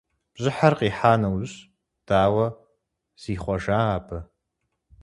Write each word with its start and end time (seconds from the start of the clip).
Бжьыхьэр 0.33 0.73
къихьа 0.79 1.13
нэужь, 1.21 1.55
дауэ 2.07 2.47
зихъуэжа 3.21 3.77
абы? 3.95 4.19